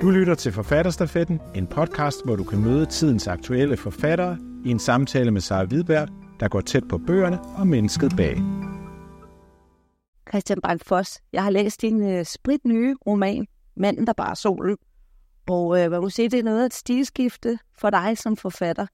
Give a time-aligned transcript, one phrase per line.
[0.00, 4.78] Du lytter til Forfatterstafetten, en podcast, hvor du kan møde tidens aktuelle forfattere i en
[4.78, 6.08] samtale med Sara Hvidberg,
[6.40, 8.36] der går tæt på bøgerne og mennesket bag.
[10.28, 13.46] Christian Brandt Foss, jeg har læst din uh, sprit nye roman,
[13.76, 14.76] Manden, der bare solen.
[15.48, 18.86] Og uh, hvad må sige, det er noget af et stilskifte for dig som forfatter.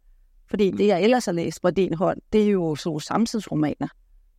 [0.51, 3.89] Fordi det, jeg ellers har læst på din hånd, det er jo så samtidsromaner.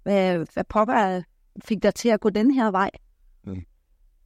[0.04, 1.22] Hvad, hvad pokker
[1.66, 2.90] fik dig til at gå den her vej?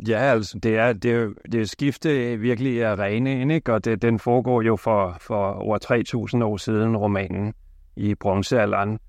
[0.08, 3.73] Ja, altså, det er, det er, det er skifte virkelig er rene, ikke?
[3.73, 5.78] og det, den foregår jo for, for over
[6.38, 7.54] 3.000 år siden, romanen
[7.96, 9.00] i bronzealderen.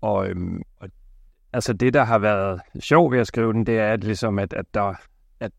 [0.00, 0.88] Og, øhm, og
[1.52, 4.52] altså det, der har været sjovt ved at skrive den, det er at, ligesom, at,
[4.52, 4.94] at, der,
[5.40, 5.52] at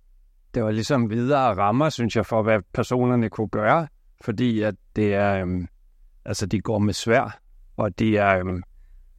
[0.54, 3.88] det var ligesom videre rammer, synes jeg, for hvad personerne kunne gøre,
[4.22, 5.68] fordi at det er, øhm,
[6.26, 7.40] altså de går med svær,
[7.78, 8.64] og de er, øhm,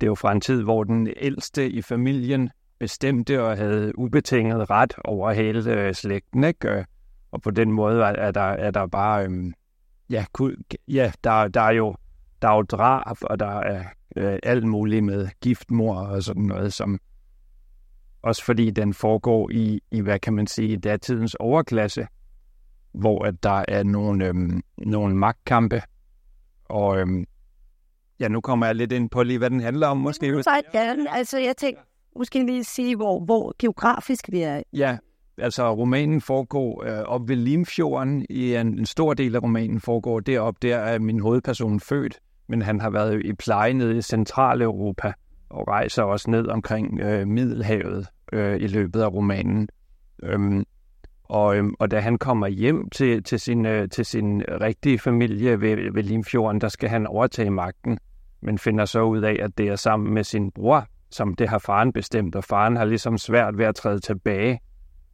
[0.00, 4.70] det er jo fra en tid, hvor den ældste i familien bestemte og havde ubetinget
[4.70, 6.68] ret over hele øh, slægten, ikke?
[6.68, 6.84] Øh,
[7.30, 9.52] og på den måde er, er, der, er der bare, øhm,
[10.10, 10.56] ja, kunne,
[10.88, 11.94] ja der, der er jo
[12.42, 13.84] der er jo drab, og der er
[14.16, 16.98] øh, alt muligt med giftmor og sådan noget, som
[18.22, 22.06] også fordi den foregår i, i hvad kan man sige, datidens overklasse,
[22.92, 25.82] hvor at der er nogle, øhm, nogle magtkampe,
[26.64, 27.24] og øhm,
[28.20, 30.26] ja, nu kommer jeg lidt ind på lige, hvad den handler om, måske.
[30.74, 31.82] Ja, altså jeg tænker,
[32.16, 34.62] måske lige sige, hvor, hvor geografisk vi er.
[34.72, 34.98] Ja,
[35.38, 38.26] altså romanen foregår øh, op ved Limfjorden.
[38.30, 40.62] I en, en stor del af romanen foregår derop.
[40.62, 45.12] Der er min hovedperson født, men han har været i pleje nede i Centraleuropa
[45.50, 49.68] og rejser også ned omkring øh, Middelhavet øh, i løbet af romanen.
[50.22, 50.64] Øhm,
[51.24, 55.60] og, øhm, og da han kommer hjem til, til, sin, øh, til sin rigtige familie
[55.60, 57.98] ved, ved Limfjorden, der skal han overtage magten,
[58.42, 61.58] men finder så ud af, at det er sammen med sin bror, som det har
[61.58, 64.60] faren bestemt, og faren har ligesom svært ved at træde tilbage.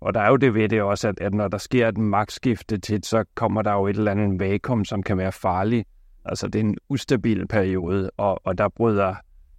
[0.01, 2.79] Og der er jo det ved det også, at, at når der sker et magtskifte
[2.79, 5.89] tit, så kommer der jo et eller andet vakuum, som kan være farligt.
[6.25, 9.15] Altså det er en ustabil periode, og, og der bryder,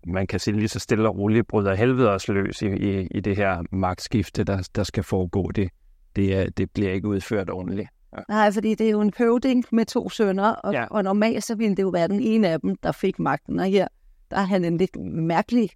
[0.07, 3.19] man kan sige lige så stille og roligt, bryder helvede os løs i, i, i
[3.19, 5.51] det her magtskifte, der, der skal foregå.
[5.51, 5.69] Det,
[6.15, 7.89] det, det bliver ikke udført ordentligt.
[8.17, 8.21] Ja.
[8.29, 10.85] Nej, fordi det er jo en høvding med to sønner, og, ja.
[10.85, 13.59] og normalt så ville det jo være den ene af dem, der fik magten.
[13.59, 13.87] Og her
[14.31, 15.69] der er han en lidt mærkelig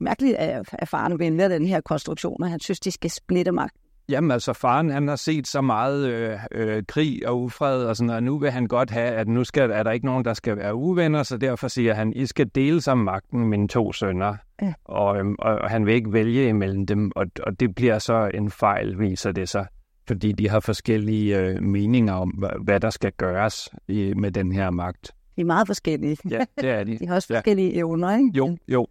[0.00, 3.74] mærkeligt, at faren vælger den her konstruktion, og han synes, de skal splitte magt.
[4.10, 8.10] Jamen altså, faren han har set så meget øh, øh, krig og ufred, og, sådan,
[8.10, 10.56] og nu vil han godt have, at nu skal, er der ikke nogen, der skal
[10.56, 14.36] være uvenner, så derfor siger han, I skal dele sammen magten, mine to sønner.
[14.62, 14.72] Ja.
[14.84, 18.30] Og, øhm, og, og han vil ikke vælge imellem dem, og, og det bliver så
[18.34, 19.66] en fejl, viser det sig,
[20.08, 24.52] fordi de har forskellige øh, meninger om, hvad, hvad der skal gøres i, med den
[24.52, 25.12] her magt.
[25.36, 26.16] De er meget forskellige.
[26.30, 26.98] Ja, det er de.
[27.00, 27.78] de har også forskellige ja.
[27.78, 28.30] evner, ikke?
[28.34, 28.86] Jo, jo.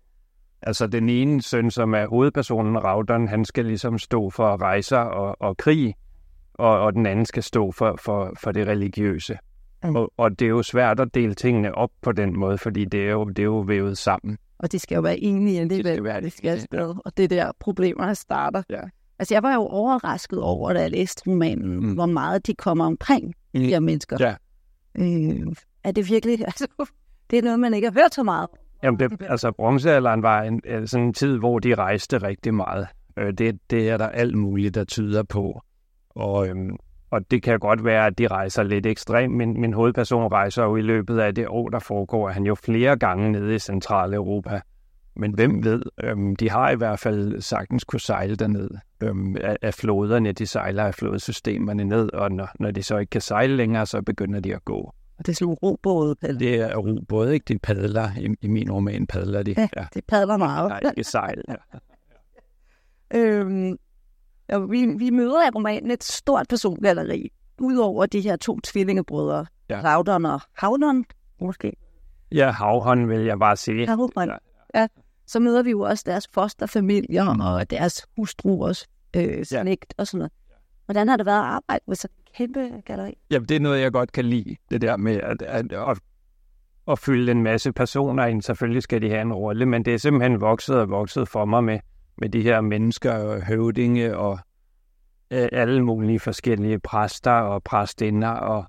[0.61, 5.35] Altså den ene søn, som er hovedpersonen, Raudon, han skal ligesom stå for rejser og,
[5.39, 5.95] og krig,
[6.53, 9.37] og, og den anden skal stå for, for, for det religiøse.
[9.83, 9.95] Mm.
[9.95, 13.07] Og, og det er jo svært at dele tingene op på den måde, fordi det
[13.07, 14.37] er jo, det er jo vævet sammen.
[14.59, 15.85] Og de skal jo være enige alligevel.
[15.85, 16.33] Det skal være det.
[16.33, 16.85] Skal ja.
[17.05, 18.63] Og det er der problemerne starter.
[18.69, 18.81] Ja.
[19.19, 21.93] Altså jeg var jo overrasket over, da jeg læste romanen, mm.
[21.93, 24.17] hvor meget de kommer omkring, de her mennesker.
[24.19, 24.35] Ja.
[24.95, 25.47] Øh,
[25.83, 26.67] er det virkelig, altså,
[27.29, 28.49] det er noget, man ikke har hørt så meget
[28.83, 32.87] Jamen, det, altså bronzealderen var en, øh, sådan en tid, hvor de rejste rigtig meget.
[33.17, 35.61] Øh, det, det er der alt muligt, der tyder på.
[36.09, 36.77] Og, øhm,
[37.11, 39.35] og det kan godt være, at de rejser lidt ekstremt.
[39.35, 42.97] men min hovedperson rejser jo i løbet af det år, der foregår, han jo flere
[42.97, 44.61] gange nede i Centraleuropa.
[45.15, 48.69] Men hvem ved, øhm, de har i hvert fald sagtens kunne sejle derned
[49.03, 50.31] øhm, af, af floderne.
[50.31, 54.01] De sejler af flodsystemerne ned, og når, når de så ikke kan sejle længere, så
[54.01, 54.93] begynder de at gå.
[55.19, 56.15] Og det er sådan robåde.
[56.15, 57.53] Det er robåde, ikke?
[57.53, 58.09] De padler.
[58.17, 59.53] I, I min roman padler de.
[59.57, 59.85] Ja, ja.
[59.93, 60.69] de padler meget.
[60.69, 61.43] Nej, de sejl.
[61.47, 61.55] Ja.
[63.19, 63.77] øhm,
[64.49, 67.31] ja, vi, vi møder i romanen et stort persongalleri.
[67.61, 69.45] Udover de her to tvillingebrødre.
[69.69, 69.81] Ja.
[69.83, 71.05] Raudon og Havdon,
[71.41, 71.73] måske.
[72.31, 73.87] Ja, Havhånd vil jeg bare sige.
[73.87, 74.31] Havhånd.
[74.75, 74.87] Ja.
[75.27, 80.01] Så møder vi jo også deres fosterfamilier og deres hustruers øh, slægt ja.
[80.01, 80.31] og sådan noget.
[80.85, 83.17] Hvordan har det været at arbejde med sådan kæmpe galleri?
[83.31, 85.99] Jamen, det er noget, jeg godt kan lide, det der med at, at, at,
[86.87, 88.41] at fylde en masse personer ind.
[88.41, 91.63] Selvfølgelig skal de have en rolle, men det er simpelthen vokset og vokset for mig
[91.63, 91.79] med,
[92.17, 94.39] med de her mennesker og høvdinge og
[95.31, 98.65] øh, alle mulige forskellige præster og præstinder og,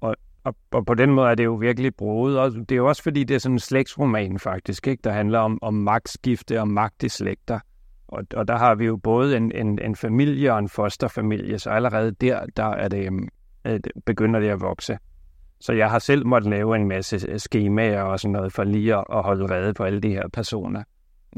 [0.00, 2.38] og, og, og på den måde er det jo virkelig bruget.
[2.38, 5.00] Og det er jo også fordi, det er sådan en slægtsroman faktisk, ikke?
[5.04, 7.60] der handler om, om magtskifte og magt i slægter.
[8.10, 11.70] Og, og der har vi jo både en, en, en familie og en fosterfamilie, så
[11.70, 13.10] allerede der, der er det,
[13.64, 14.98] øh, begynder det at vokse.
[15.60, 19.04] Så jeg har selv måttet lave en masse skemaer og sådan noget for lige at,
[19.12, 20.82] at holde rede på alle de her personer.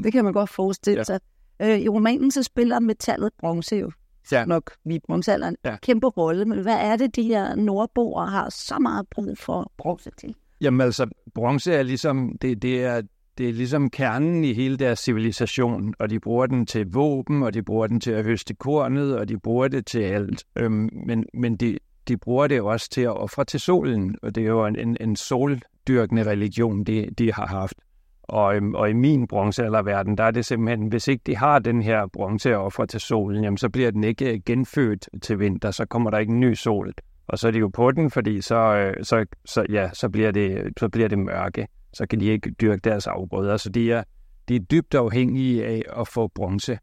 [0.05, 1.21] Det kan man godt forestille sig.
[1.61, 1.73] Ja.
[1.75, 3.91] Øh, I romanen så spiller metallet bronze jo
[4.33, 4.45] Ja.
[4.45, 5.77] nok vi bronzealderen, Ja.
[5.83, 6.45] kæmpe rolle.
[6.45, 10.35] Men hvad er det, de her nordboere har så meget brug for bronze til?
[10.61, 13.03] Jamen altså, bronze er ligesom, det, det er,
[13.39, 17.55] det er ligesom kernen i hele deres civilisation, og de bruger den til våben, og
[17.55, 20.45] de bruger den til at høste kornet, og de bruger det til alt.
[20.57, 24.43] Øhm, men men de, de bruger det også til at ofre til solen, og det
[24.43, 27.75] er jo en, en, en soldyrkende religion, de, de har haft.
[28.23, 31.83] Og, øhm, og i min bronzealderverden, der er det simpelthen, hvis ikke de har den
[31.83, 35.87] her bronze ofre til solen, jamen så bliver den ikke øh, genfødt til vinter, så
[35.87, 36.93] kommer der ikke en ny sol.
[37.27, 40.31] Og så er de jo på den, fordi så, øh, så, så, ja, så, bliver
[40.31, 41.67] det, så bliver det mørke.
[41.93, 43.57] Så kan de ikke dyrke deres afgrøder.
[43.57, 44.03] Så de er,
[44.49, 46.79] de er dybt afhængige af at få bronze.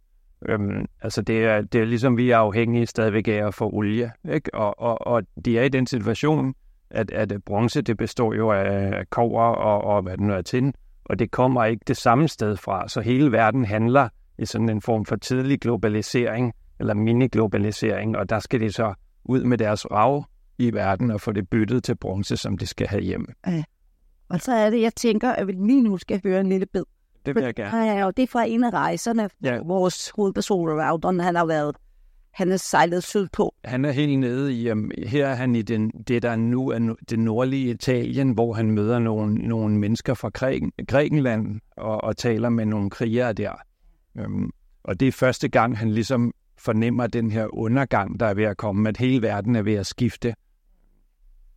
[0.49, 4.11] Øhm, altså det er, det er ligesom, vi er afhængige stadigvæk af at få olie.
[4.33, 4.53] Ikke?
[4.53, 6.53] Og, og, og de er i den situation,
[6.89, 10.73] at, at bronze det består jo af kover og, og hvad det nu er tin,
[11.05, 12.87] og det kommer ikke det samme sted fra.
[12.87, 14.09] Så hele verden handler
[14.39, 18.93] i sådan en form for tidlig globalisering, eller mini-globalisering, og der skal de så
[19.25, 20.25] ud med deres rav
[20.57, 23.25] i verden og få det byttet til bronze, som de skal have hjem.
[24.29, 26.83] Og så er det, jeg tænker, at vi lige nu skal høre en lille bid.
[27.25, 27.77] Det vil jeg gerne.
[27.77, 29.29] Ja, og det er fra en af rejserne.
[29.43, 29.55] Ja.
[29.55, 29.61] Ja.
[29.61, 31.75] Vores hovedperson, Raudon, han har været,
[32.31, 33.55] han er sejlet sydpå.
[33.63, 36.95] Han er helt nede i, um, her er han i den, det, der nu er
[37.09, 42.49] det nordlige Italien, hvor han møder nogle, nogle mennesker fra Græken, Grækenland og, og taler
[42.49, 43.53] med nogle krigere der.
[44.25, 44.51] Um,
[44.83, 48.57] og det er første gang, han ligesom fornemmer den her undergang, der er ved at
[48.57, 50.33] komme, at hele verden er ved at skifte.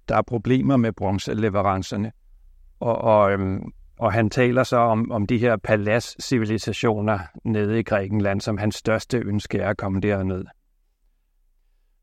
[0.09, 2.13] Der er problemer med bronzeleverancerne.
[2.82, 3.62] Og, og, øhm,
[3.99, 9.19] og han taler så om, om de her paladscivilisationer nede i Grækenland, som hans største
[9.19, 10.44] ønske er at komme derned.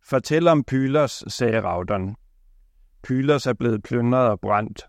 [0.10, 2.16] Fortæl om Pylos, sagde Raudon.
[3.04, 4.84] Pylos er blevet plyndret og brændt.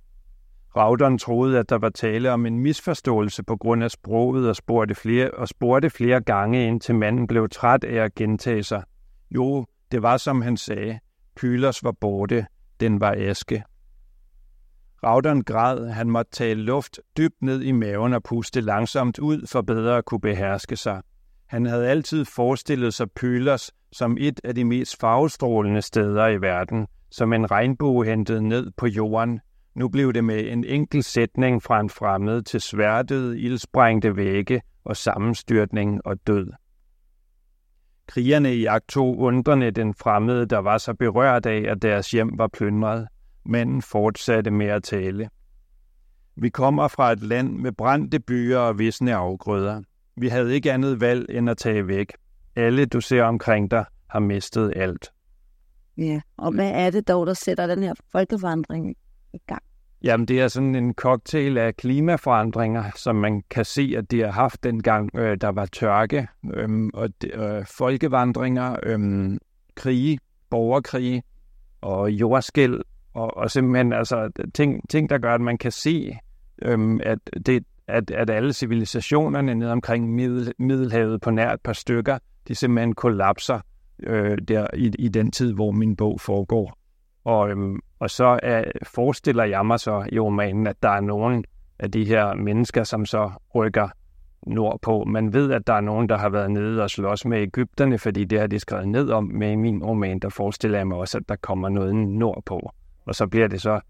[0.76, 4.94] Raudon troede, at der var tale om en misforståelse på grund af sproget og spurgte
[4.94, 8.82] flere, og spurgte flere gange, indtil manden blev træt af at gentage sig.
[9.30, 10.98] Jo, det var som han sagde.
[11.36, 12.46] Pylos var borte.
[12.80, 13.62] Den var aske.
[15.04, 19.62] Raudon græd, han måtte tage luft dybt ned i maven og puste langsomt ud for
[19.62, 21.02] bedre at kunne beherske sig.
[21.46, 26.86] Han havde altid forestillet sig Pylos som et af de mest farvestrålende steder i verden,
[27.10, 29.40] som en regnbue hentet ned på jorden.
[29.74, 34.96] Nu blev det med en enkelt sætning fra en fremmed til sværtede, ildsprængte vægge og
[34.96, 36.46] sammenstyrtning og død.
[38.06, 42.48] Krigerne i akt undrende den fremmede, der var så berørt af, at deres hjem var
[42.48, 43.08] plyndret.
[43.44, 45.30] Manden fortsatte med at tale.
[46.36, 49.82] Vi kommer fra et land med brændte byer og visne afgrøder.
[50.16, 52.12] Vi havde ikke andet valg end at tage væk.
[52.56, 55.12] Alle, du ser omkring dig, har mistet alt.
[55.98, 56.20] Ja.
[56.36, 58.96] Og hvad er det dog, der sætter den her folkevandring
[59.32, 59.62] i gang?
[60.02, 64.30] Jamen, det er sådan en cocktail af klimaforandringer, som man kan se, at de har
[64.30, 69.38] haft dengang, øh, der var tørke, øhm, og øh, folkevandringer, øhm,
[69.74, 70.18] krige,
[70.50, 71.22] borgerkrige
[71.80, 72.82] og jordskæl,
[73.14, 76.18] og, og simpelthen altså, ting, ting, der gør, at man kan se,
[76.62, 81.72] øhm, at, det, at, at alle civilisationerne ned omkring Middel, Middelhavet på nær et par
[81.72, 82.18] stykker,
[82.48, 83.60] de simpelthen kollapser
[84.02, 86.76] øh, der i, i den tid, hvor min bog foregår.
[87.24, 91.44] Og, øhm, og så er, forestiller jeg mig så i romanen, at der er nogen
[91.78, 93.88] af de her mennesker, som så rykker
[94.46, 95.04] nordpå.
[95.04, 98.24] Man ved, at der er nogen, der har været nede og slås med Ægypterne, fordi
[98.24, 99.24] det har de skrevet ned om.
[99.24, 102.70] Men i min roman, der forestiller jeg mig også, at der kommer noget nordpå.
[103.06, 103.80] Og så bliver det så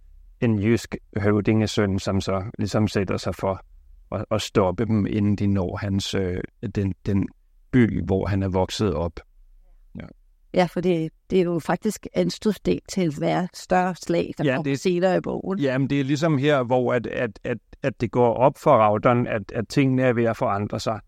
[0.41, 3.61] en jysk høvdingesøn, som så ligesom sætter sig for
[4.13, 6.41] at, at stoppe dem, inden de når hans, øh,
[6.75, 7.29] den, den
[7.71, 9.21] by, hvor han er vokset op.
[10.55, 14.51] Ja, for det, det er jo faktisk en stødsten til hver større slag, der Ja,
[14.51, 15.59] ja, kommer det- senere i bogen.
[15.59, 19.27] Jamen, det er ligesom her, hvor at, at, at, at det går op for Raudon,
[19.27, 21.01] at, at tingene er ved at forandre sig.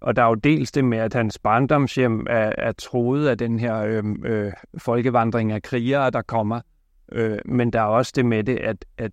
[0.00, 3.58] Og der er jo dels det med, at hans barndomshjem er, er troet af den
[3.58, 6.60] her øh, øh, folkevandring af krigere, der kommer.
[7.12, 9.12] Øh, men der er også det med det, at, at,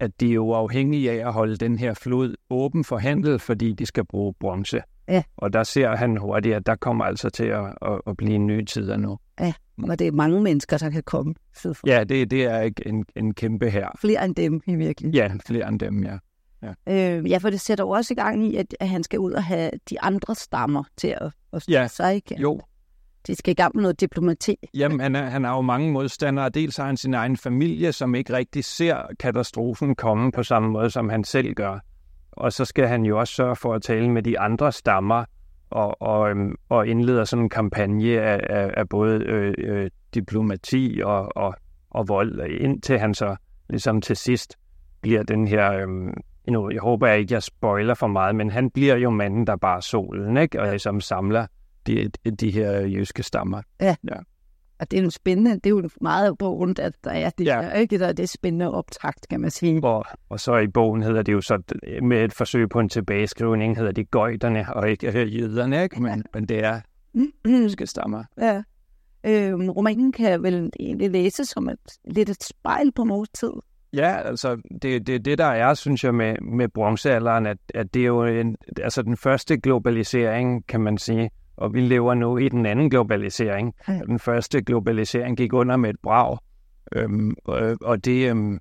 [0.00, 3.72] at de er jo afhængige af at holde den her flod åben for handel, fordi
[3.72, 4.82] de skal bruge bronze.
[5.08, 5.22] Ja.
[5.36, 8.64] Og der ser han hurtigt, at der kommer altså til at, at, at blive nye
[8.64, 9.18] tider nu.
[9.82, 11.90] Og det er mange mennesker, der kan komme sydfra.
[11.90, 13.88] Ja, det, det er ikke en, en kæmpe her.
[14.00, 15.30] Flere end dem i virkeligheden.
[15.30, 16.18] Ja, flere end dem, ja.
[16.88, 19.32] Øh, ja, for det sætter jo også i gang i, at, at han skal ud
[19.32, 22.14] og have de andre stammer til at, at stå Ja, sig.
[22.14, 22.40] Ikke?
[22.40, 22.60] Jo,
[23.26, 24.56] de skal i gang med noget diplomati.
[24.74, 26.48] Jamen, han, er, han har jo mange modstandere.
[26.48, 30.90] Dels har han sin egen familie, som ikke rigtig ser katastrofen komme på samme måde,
[30.90, 31.78] som han selv gør.
[32.32, 35.24] Og så skal han jo også sørge for at tale med de andre stammer,
[35.70, 41.00] og, og, øhm, og indleder sådan en kampagne af, af, af både øh, øh, diplomati
[41.04, 41.54] og, og,
[41.90, 43.36] og vold, indtil han så
[43.70, 44.56] ligesom til sidst
[45.00, 45.72] bliver den her...
[45.72, 46.14] Øhm,
[46.48, 49.56] nu, jeg håber jeg ikke, jeg spoiler for meget, men han bliver jo manden, der
[49.56, 50.62] bare solen, ikke?
[50.62, 51.46] Og som samler
[51.86, 52.10] de,
[52.40, 53.62] de her jyske stammer.
[54.78, 57.60] Og det er jo spændende, det er jo meget bogen, at der er det Ja.
[57.62, 57.70] ja.
[57.70, 57.98] ikke?
[57.98, 59.84] Der er det spændende optakt, kan man sige.
[59.84, 61.62] Og, og så i bogen hedder det jo så,
[62.02, 66.02] med et forsøg på en tilbageskrivning, hedder det gøjterne og ikke øh, jøderne, ikke?
[66.02, 66.80] Men, men det er
[67.46, 68.24] jyske stammer.
[68.40, 68.62] Ja.
[69.26, 73.52] Øhm, romanen kan vel egentlig læses som et, lidt et spejl på vores tid.
[73.92, 78.02] Ja, altså det, det, det der er, synes jeg, med, med bronzealderen, at, at det
[78.02, 82.48] er jo en, altså den første globalisering, kan man sige, og vi lever nu i
[82.48, 83.74] den anden globalisering.
[84.06, 86.38] Den første globalisering gik under med et brag,
[86.96, 88.58] øhm, og, og det, øhm,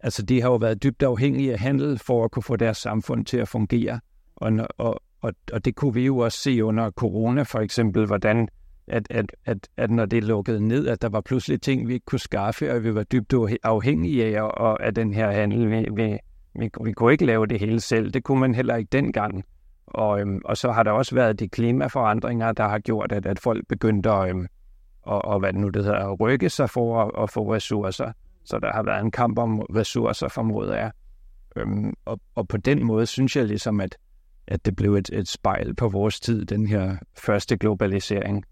[0.00, 3.24] altså de har jo været dybt afhængige af handel for at kunne få deres samfund
[3.24, 4.00] til at fungere,
[4.36, 8.48] og, og, og, og det kunne vi jo også se under corona for eksempel, hvordan
[8.86, 12.06] at, at, at, at når det lukkede ned, at der var pludselig ting, vi ikke
[12.06, 15.70] kunne skaffe, og vi var dybt afhængige af, og af den her handel.
[15.70, 16.18] Vi, vi,
[16.60, 18.10] vi, vi kunne ikke lave det hele selv.
[18.10, 19.44] Det kunne man heller ikke dengang.
[19.94, 23.38] Og, øhm, og så har der også været de klimaforandringer, der har gjort, at, at
[23.38, 24.46] folk begyndte at, øhm,
[25.02, 28.12] og, og hvad nu det hedder, at rykke sig for at, at få ressourcer.
[28.44, 30.90] Så der har været en kamp om ressourcer, formoder er.
[31.56, 33.96] Øhm, og, og på den måde synes jeg ligesom, at,
[34.46, 38.44] at det blev et, et spejl på vores tid, den her første globalisering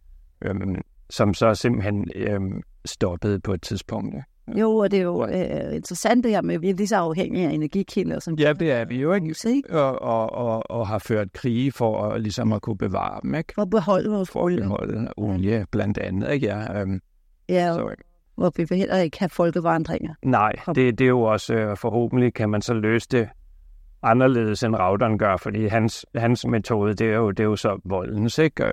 [0.42, 0.76] øhm,
[1.10, 4.14] som så simpelthen øhm, stoppede på et tidspunkt.
[4.14, 4.22] Ja.
[4.56, 6.96] Jo, og det er jo øh, interessant det her med, at vi er lige så
[6.96, 8.18] afhængige af energikilder.
[8.18, 9.34] Som ja, det er vi jo ikke.
[9.46, 9.80] ikke?
[9.80, 13.52] Og, og, og, og har ført krige for at, ligesom at kunne bevare dem, ikke?
[13.54, 14.60] For at beholde vores For olie.
[14.60, 16.46] beholde olie, blandt andet, ikke?
[16.46, 17.00] Ja, øhm,
[17.48, 17.94] Ja, så,
[18.34, 20.14] hvor vi heller ikke have folkevandringer.
[20.22, 23.28] nej, det, det er jo også, øh, forhåbentlig kan man så løse det
[24.02, 27.80] anderledes end Raudern gør, fordi hans, hans metode, det er jo, det er jo så
[27.84, 28.64] voldens, ikke?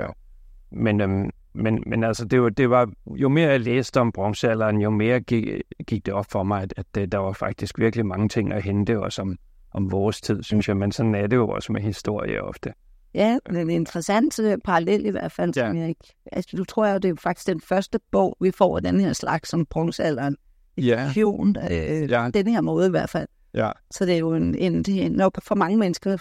[0.72, 4.82] Men, øhm, men, men altså, det var, det var, jo mere jeg læste om bronzealderen,
[4.82, 5.48] jo mere gik,
[5.88, 8.64] gik det op for mig, at, at det, der var faktisk virkelig mange ting at
[8.64, 9.38] hente, også om,
[9.74, 10.78] om vores tid, synes jeg.
[10.78, 12.74] Men sådan er det jo også med historie ofte.
[13.14, 15.68] Ja, en interessant øh, parallel i hvert fald, Ja.
[15.68, 16.16] som jeg ikke...
[16.32, 19.14] Altså, du tror jeg, det er faktisk den første bog, vi får af den her
[19.14, 20.38] slags som bronzealderen.
[20.78, 21.06] Ja.
[21.06, 22.30] Fiktion, øh, Ja.
[22.34, 23.28] den her måde i hvert fald.
[23.54, 23.72] Ja.
[23.92, 26.18] Så det er jo en, en, er nok for mange mennesker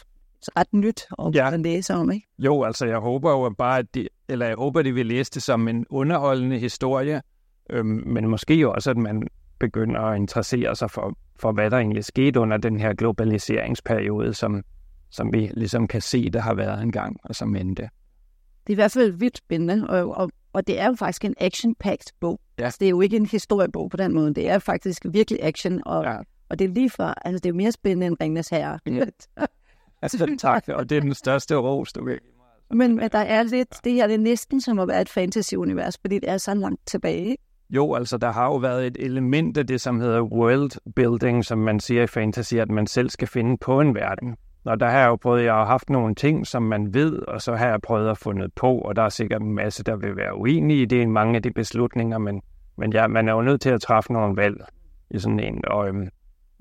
[0.56, 1.50] ret nyt at Ja.
[1.50, 1.56] ja.
[1.56, 2.26] læse om, ikke?
[2.38, 5.42] Jo, altså jeg håber jo bare, at de, eller jeg håber, de vil læse det
[5.42, 7.22] som en underholdende historie,
[7.70, 9.22] øhm, men måske jo også, at man
[9.58, 14.62] begynder at interessere sig for, for, hvad der egentlig skete under den her globaliseringsperiode, som,
[15.10, 17.82] som vi ligesom kan se, der har været engang, og som endte.
[18.66, 21.34] Det er i hvert fald vildt spændende, og, og, og det er jo faktisk en
[21.40, 22.40] action-packed bog.
[22.58, 22.64] Ja.
[22.64, 24.34] Altså, det er jo ikke en historiebog på den måde.
[24.34, 26.16] Det er faktisk virkelig action, og, Ja.
[26.48, 28.78] og det er lige for, altså det er jo mere spændende end Ringnes Herre.
[28.86, 29.04] Ja.
[30.12, 32.18] Altså, tak, og det er den største ros, du vil.
[32.70, 35.98] Men, men der er lidt, det her det er næsten som at være et fantasy-univers,
[36.00, 37.24] fordi det er så langt tilbage.
[37.24, 37.42] ikke?
[37.70, 41.58] Jo, altså der har jo været et element af det, som hedder world building, som
[41.58, 44.36] man siger i fantasy, at man selv skal finde på en verden.
[44.64, 47.42] Og der har jeg jo prøvet, jeg har haft nogle ting, som man ved, og
[47.42, 50.16] så har jeg prøvet at fundet på, og der er sikkert en masse, der vil
[50.16, 52.42] være uenige i det i mange af de beslutninger, men,
[52.78, 54.56] men ja, man er jo nødt til at træffe nogle valg
[55.10, 55.64] i sådan en.
[55.66, 56.08] Og, øhm,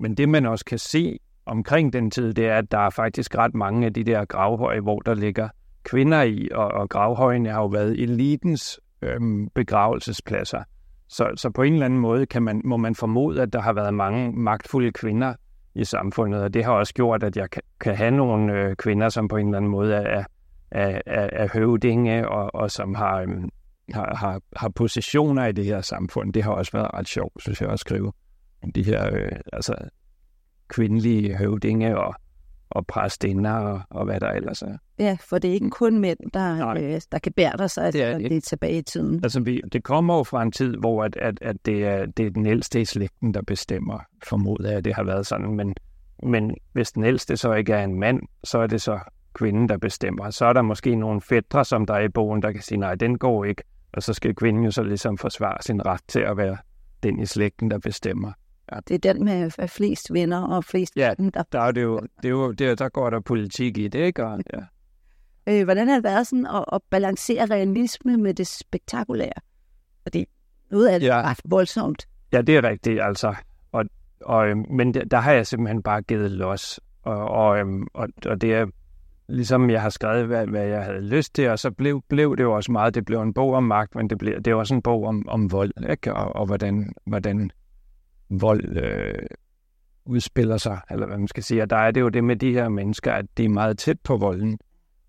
[0.00, 3.38] men det man også kan se omkring den tid, det er, at der er faktisk
[3.38, 5.48] ret mange af de der gravhøje, hvor der ligger
[5.84, 10.62] kvinder i, og, og gravhøjene har jo været elitens øhm, begravelsespladser.
[11.08, 13.72] Så, så på en eller anden måde kan man, må man formode, at der har
[13.72, 15.34] været mange magtfulde kvinder
[15.74, 19.08] i samfundet, og det har også gjort, at jeg kan, kan have nogle øh, kvinder,
[19.08, 20.24] som på en eller anden måde er,
[20.70, 23.48] er, er, er høvdinge, og, og som har, øhm,
[23.94, 26.32] har, har, har positioner i det her samfund.
[26.32, 28.12] Det har også været ret sjovt, synes jeg, at skrive
[28.62, 29.74] om de her øh, altså,
[30.68, 32.14] kvindelige høvdinge og,
[32.70, 34.76] og præstinder og, og hvad der ellers er.
[34.98, 36.94] Ja, for det er ikke kun mænd, der, Nej.
[36.94, 38.28] øh, der kan bære sig, Det er at det ikke.
[38.28, 39.20] det er tilbage i tiden.
[39.24, 42.26] Altså, vi, det kommer jo fra en tid, hvor at, at, at det, er, det
[42.26, 45.54] er den ældste i slægten, der bestemmer, formoder jeg, det har været sådan.
[45.56, 45.74] Men,
[46.22, 48.98] men hvis den ældste så ikke er en mand, så er det så
[49.34, 50.30] kvinden, der bestemmer.
[50.30, 52.94] Så er der måske nogle fædre, som der er i bogen, der kan sige, nej,
[52.94, 53.62] den går ikke.
[53.92, 56.56] Og så skal kvinden jo så ligesom forsvare sin ret til at være
[57.02, 58.32] den i slægten, der bestemmer.
[58.88, 61.42] Det er den med flest venner og flest Ja, dem, der...
[61.52, 64.26] Der, er det jo, det er jo, der, der går der politik i det, ikke?
[64.26, 64.58] Og, ja.
[65.48, 69.40] Øh, hvordan har det været sådan at, at balancere realisme med det spektakulære?
[70.02, 70.26] Fordi
[70.70, 71.18] noget af det Ja.
[71.18, 72.08] er ret voldsomt.
[72.32, 73.34] Ja, det er rigtigt, altså.
[73.72, 73.84] Og,
[74.20, 76.80] og, øhm, men der, der har jeg simpelthen bare givet los.
[77.02, 78.66] Og, og, øhm, og, og det er
[79.28, 82.42] ligesom jeg har skrevet, hvad, hvad jeg havde lyst til, og så blev, blev det
[82.42, 84.74] jo også meget, det blev en bog om magt, men det, blev, det er også
[84.74, 86.14] en bog om, om vold, ikke?
[86.14, 87.50] Og, og hvordan, hvordan
[88.30, 89.26] vold øh,
[90.04, 91.62] udspiller sig, eller hvad man skal sige.
[91.62, 94.00] Og der er det jo det med de her mennesker, at det er meget tæt
[94.00, 94.58] på volden,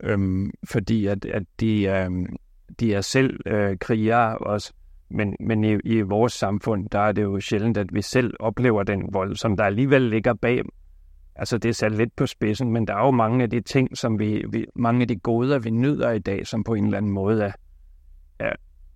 [0.03, 2.35] øhm, fordi at, at de, øhm,
[2.79, 4.73] de er selv øh, krigere også,
[5.09, 8.83] men, men i, i vores samfund, der er det jo sjældent, at vi selv oplever
[8.83, 10.61] den vold, som der alligevel ligger bag.
[11.35, 13.97] Altså det er sat lidt på spidsen, men der er jo mange af de ting,
[13.97, 16.97] som vi, vi mange af de goder, vi nyder i dag, som på en eller
[16.97, 17.51] anden måde er,
[18.39, 18.53] er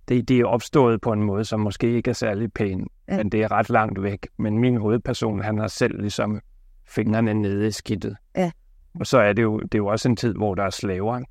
[0.08, 3.18] det, det er opstået på en måde, som måske ikke er særlig pæn, ja.
[3.18, 4.27] men det er ret langt væk.
[4.38, 6.41] Men min hovedperson, han har selv ligesom
[6.88, 8.15] fingrene nede i skidtet.
[8.38, 8.51] Ja.
[9.00, 11.22] Og så er det jo, det er jo også en tid, hvor der er slaver.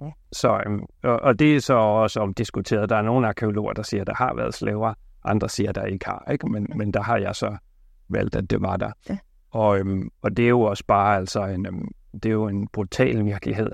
[0.00, 0.10] Ja.
[0.32, 2.88] Så, øhm, og, og det er så også omdiskuteret.
[2.88, 4.94] Der er nogle arkeologer, der siger, at der har været slaver.
[5.24, 6.28] Andre siger, at der ikke har.
[6.32, 6.46] Ikke?
[6.46, 7.56] Men, men der har jeg så
[8.08, 8.92] valgt, at det var der.
[9.08, 9.18] Ja.
[9.50, 12.68] Og, øhm, og det er jo også bare altså en, øhm, det er jo en
[12.68, 13.70] brutal virkelighed.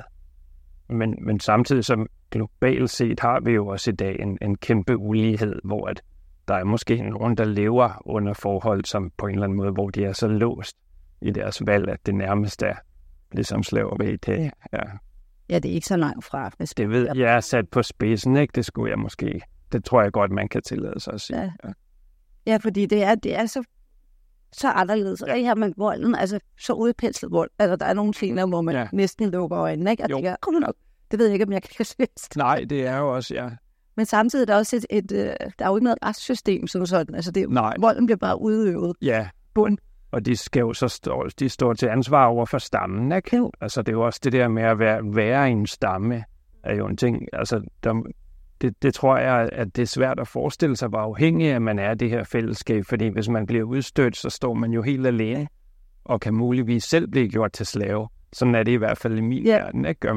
[0.89, 4.97] Men, men samtidig som globalt set har vi jo også i dag en, en kæmpe
[4.97, 6.03] ulighed, hvor at
[6.49, 9.91] der er måske nogen, der lever under forhold, som på en eller anden måde, hvor
[9.91, 10.77] de er så låst
[11.23, 12.75] i deres valg, at det nærmest er
[13.33, 14.17] ligesom slaveri.
[14.17, 14.83] Det, ja.
[15.51, 16.51] Ja, det er ikke så langt fra.
[16.57, 18.53] Hvis det ved jeg er sat på spidsen, ikke?
[18.53, 19.41] Det skulle jeg måske.
[19.73, 21.41] Det tror jeg godt, man kan tillade sig at sige.
[21.41, 21.73] Ja, ja.
[22.47, 23.63] ja fordi det er, det er så,
[24.53, 25.23] så anderledes.
[25.23, 27.51] Og her med volden, altså så udpenslet vold.
[27.59, 28.89] Altså, der er nogle scener, hvor man ja.
[28.93, 30.03] næsten lukker øjnene, ikke?
[30.03, 30.75] Og tænker, kom nok,
[31.11, 32.29] det ved jeg ikke, om jeg kan læse.
[32.37, 33.49] Nej, det er jo også, ja.
[33.99, 35.27] Men samtidig er der også et, et, et øh,
[35.59, 37.15] der er jo ikke noget retssystem som sådan.
[37.15, 37.75] Altså, det, Nej.
[37.81, 38.97] volden bliver bare udøvet.
[39.03, 39.29] Ja.
[39.55, 39.79] Bund.
[40.11, 43.37] Og de skal jo så stå, de står til ansvar over for stammen, ikke?
[43.37, 43.53] Jo.
[43.61, 46.25] Altså, det er jo også det der med at være, være en stamme,
[46.65, 47.27] er jo en ting.
[47.33, 48.03] Altså, der,
[48.61, 51.79] det, det tror jeg, at det er svært at forestille sig, hvor afhængig af man
[51.79, 52.85] er af det her fællesskab.
[52.85, 55.49] Fordi hvis man bliver udstødt, så står man jo helt alene,
[56.05, 58.09] og kan muligvis selv blive gjort til slave.
[58.33, 59.59] Sådan er det i hvert fald i min Ja.
[59.59, 60.09] verden, ikke?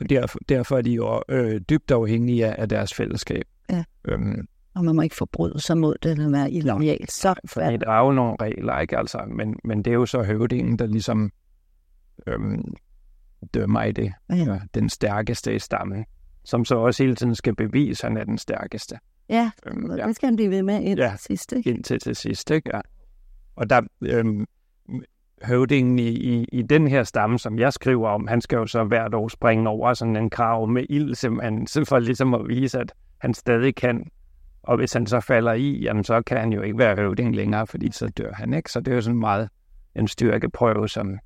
[0.00, 3.44] Og derfor, derfor er de jo øh, dybt afhængige af, af deres fællesskab.
[3.70, 3.84] Ja.
[4.04, 7.08] Øhm, Og man må ikke forbryde sig mod det, eller være illoyal.
[7.08, 8.98] Så fordi der er jo nogle regler, ikke?
[8.98, 11.30] Altså, men, men det er jo så høvdingen, der ligesom
[12.26, 12.74] øhm,
[13.54, 14.12] dømmer i det.
[14.30, 14.34] Ja.
[14.36, 16.04] Ja, den stærkeste i stammen,
[16.44, 18.98] som så også hele tiden skal bevise, at han er den stærkeste.
[19.28, 20.06] Ja, Øhm, ja.
[20.06, 21.16] det skal han blive ved med indtil ja.
[21.16, 21.70] sidst, ikke?
[21.70, 22.70] indtil til sidst, ikke?
[22.74, 22.80] Ja.
[23.56, 24.46] Og der, øhm,
[25.44, 28.84] høvdingen i, i, i den her stamme, som jeg skriver om, han skal jo så
[28.84, 32.92] hvert år springe over sådan en krav med ild, simpelthen, for ligesom at vise, at
[33.18, 34.06] han stadig kan.
[34.62, 37.66] Og hvis han så falder i, jamen så kan han jo ikke være høvding længere,
[37.66, 38.72] fordi så dør han, ikke?
[38.72, 39.48] Så det er jo sådan meget
[39.96, 41.18] en styrkeprøve, som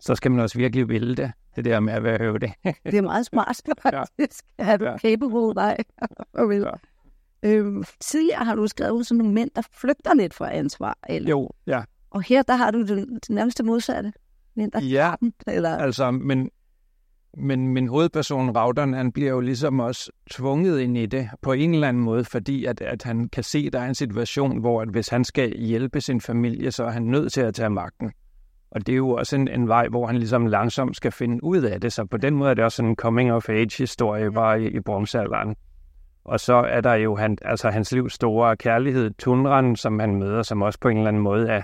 [0.00, 2.54] så skal man også virkelig ville det, det der med at være høvding.
[2.84, 4.44] Det er meget smart, faktisk.
[4.58, 4.64] Ja.
[4.72, 4.98] Er du Ja.
[4.98, 5.54] capable?
[5.54, 5.76] Nej.
[6.64, 6.70] Ja.
[7.44, 10.98] Øhm, tidligere har du skrevet sådan nogle mænd, der flygter lidt fra ansvar.
[11.08, 11.30] Eller?
[11.30, 11.82] jo, ja.
[12.12, 14.12] Og her, der har du det, det nærmeste modsatte.
[14.56, 15.76] Der Ja, den, eller...
[15.76, 16.50] Altså, men,
[17.36, 21.74] men min hovedperson, Raudern, han bliver jo ligesom også tvunget ind i det på en
[21.74, 24.82] eller anden måde, fordi at, at han kan se, at der er en situation, hvor
[24.82, 28.12] at hvis han skal hjælpe sin familie, så er han nødt til at tage magten.
[28.70, 31.62] Og det er jo også en, en vej, hvor han ligesom langsomt skal finde ud
[31.62, 31.92] af det.
[31.92, 35.56] Så på den måde er det også sådan en coming-of-age-historie bare i, i bronzealderen.
[36.24, 40.42] Og så er der jo han, altså hans livs store kærlighed, Tundran, som han møder,
[40.42, 41.62] som også på en eller anden måde er,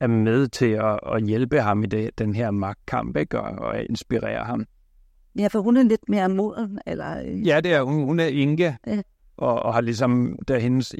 [0.00, 3.40] er med til at, at hjælpe ham i det, den her magtkamp, ikke?
[3.40, 4.64] Og, og inspirere ham.
[5.38, 7.22] Ja, for hun er lidt mere moden, eller...
[7.26, 8.04] øh, Ja, det er hun.
[8.04, 9.02] Hun er Inge, Ja.
[9.36, 10.94] og, og har ligesom, da hendes,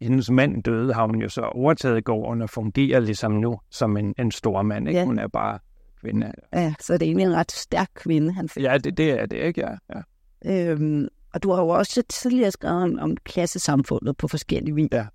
[0.00, 4.14] hendes mand døde, har hun jo så overtaget gården og fungerer ligesom nu som en,
[4.18, 4.88] en stor mand.
[4.88, 5.00] Ikke?
[5.00, 5.06] Ja.
[5.06, 5.58] Hun er bare
[6.00, 6.32] kvinde.
[6.52, 8.62] Ja, så det er egentlig en ret stærk kvinde, han fik.
[8.62, 9.60] Ja, det, det er det, ikke?
[9.60, 10.70] Ja, ja.
[10.70, 14.88] Øhm, og du har jo også tidligere skrevet om, om klassesamfundet på forskellige vis.
[14.92, 15.06] Ja.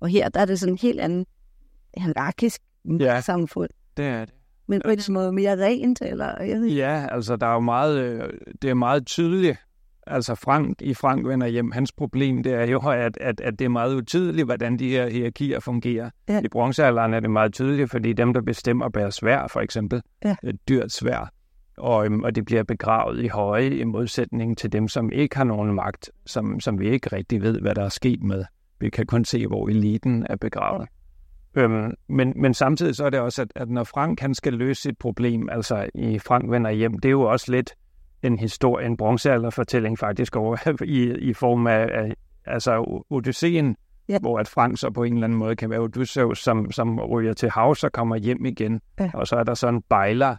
[0.00, 1.26] Og her, der er det sådan en helt anden
[1.96, 3.20] hierarkisk Ja.
[3.20, 3.70] samfund.
[3.96, 4.34] det er det.
[4.68, 6.42] Men på en måde mere rent, eller...
[6.42, 6.68] Jeg ved.
[6.68, 8.30] Ja, altså der er jo meget, øh,
[8.62, 9.56] det er meget tydeligt.
[10.06, 13.64] Altså Frank, i Frank vender hjem, hans problem det er jo, at, at, at det
[13.64, 16.10] er meget utydeligt, hvordan de her hierarkier fungerer.
[16.28, 16.40] Ja.
[16.44, 20.02] I bronzealderen er det meget tydeligt, fordi dem, der bestemmer, bærer svær, for eksempel.
[20.24, 20.36] Ja.
[20.44, 21.32] Et dyrt svær.
[21.78, 25.44] Og, øhm, og det bliver begravet i høje i modsætning til dem, som ikke har
[25.44, 28.44] nogen magt, som, som vi ikke rigtig ved, hvad der er sket med.
[28.80, 30.88] Vi kan kun se, hvor eliten er begravet.
[31.54, 34.82] Øhm, men, men samtidig så er det også, at, at når Frank han skal løse
[34.82, 37.74] sit problem, altså i Frank vender hjem, det er jo også lidt
[38.22, 42.14] en historie, en bronzealderfortælling faktisk over i, i form af, af
[42.46, 43.76] altså Odysseen,
[44.08, 44.18] Ja.
[44.18, 47.32] hvor at Frank så på en eller anden måde kan være Odysseus, som, som ryger
[47.32, 49.10] til havs og kommer hjem igen, Ja.
[49.14, 50.36] og så er der sådan en bejler,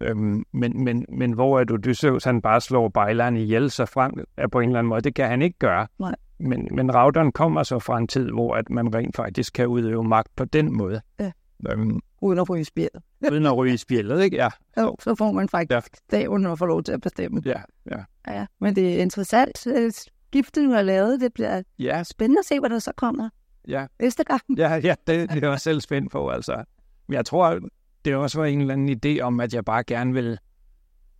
[0.00, 4.46] øhm, men, men, men hvor at Odysseus han bare slår bejleren ihjel, så Frank er
[4.48, 5.86] på en eller anden måde, det kan han ikke gøre.
[5.98, 6.14] Nej.
[6.38, 10.04] Men, men Raudern kommer så fra en tid, hvor at man rent faktisk kan udøve
[10.04, 11.00] magt på den måde.
[11.20, 11.32] Ja.
[11.70, 13.02] Øhm, Uden at ryge spjældet.
[13.32, 14.36] uden at ryge spjældet, ikke?
[14.36, 17.42] Ja, Jo, så får man faktisk staven og får lov til at bestemme.
[17.44, 17.60] ja,
[17.90, 17.96] ja.
[18.28, 19.66] Ja, men det er interessant.
[19.66, 23.28] øh, Skiftet, du har lavet, det bliver Ja, spændende at se, hvad der så kommer
[23.68, 24.42] ja, næste gang.
[24.56, 26.64] ja, ja det, det er jeg selv spændt på, altså.
[27.08, 27.58] Men jeg tror,
[28.04, 30.38] det også var en eller anden idé om, at jeg bare gerne ville,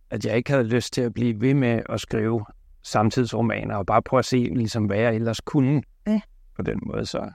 [0.09, 2.45] at jeg ikke havde lyst til at blive ved med at skrive
[2.83, 6.21] samtidsromaner, og bare prøve at se, ligesom, hvad jeg ellers kunne Ja.
[6.55, 7.05] på den måde.
[7.05, 7.29] Så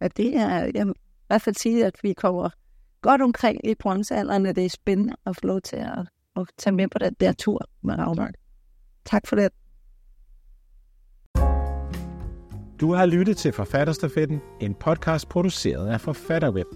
[0.00, 2.50] Ja, det er, jeg vil i hvert fald sige, at vi kommer
[3.00, 5.98] godt omkring i bronzealderen, at det er spændende at få lov til at,
[6.36, 8.34] at tage med på den der tur med Ravmark.
[9.04, 9.48] Tak for det.
[12.80, 16.66] Du har lyttet til Forfatterstafetten, en podcast produceret af Forfatterweb.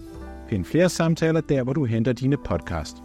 [0.49, 2.97] Find flere samtaler der, hvor du henter dine podcast.